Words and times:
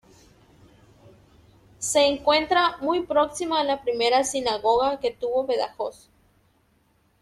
Se 1.77 1.99
encuentra 2.07 2.75
muy 2.79 3.03
próxima 3.05 3.59
a 3.59 3.63
la 3.63 3.83
primera 3.83 4.23
sinagoga 4.23 4.99
que 4.99 5.11
tuvo 5.11 5.45
Badajoz. 5.45 6.09